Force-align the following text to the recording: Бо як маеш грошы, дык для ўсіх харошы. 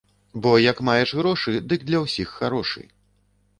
Бо 0.45 0.51
як 0.63 0.79
маеш 0.89 1.13
грошы, 1.19 1.53
дык 1.73 1.85
для 1.91 1.99
ўсіх 2.07 2.35
харошы. 2.41 2.81